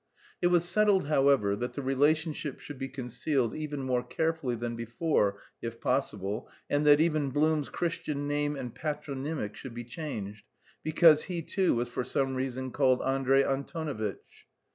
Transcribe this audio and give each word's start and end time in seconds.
It 0.41 0.47
was 0.47 0.65
settled, 0.65 1.05
however, 1.09 1.55
that 1.55 1.73
the 1.73 1.83
relationship 1.83 2.59
should 2.59 2.79
be 2.79 2.87
concealed 2.87 3.55
even 3.55 3.83
more 3.83 4.01
carefully 4.01 4.55
than 4.55 4.75
before 4.75 5.39
if 5.61 5.79
possible, 5.79 6.49
and 6.71 6.87
that 6.87 6.99
even 6.99 7.29
Blum's 7.29 7.69
Christian 7.69 8.27
name 8.27 8.55
and 8.55 8.73
patronymic 8.73 9.55
should 9.55 9.75
be 9.75 9.83
changed, 9.83 10.47
because 10.81 11.25
he 11.25 11.43
too 11.43 11.75
was 11.75 11.87
for 11.89 12.03
some 12.03 12.33
reason 12.33 12.71
called 12.71 13.03
Andrey 13.03 13.43
Antonovitch. 13.43 14.47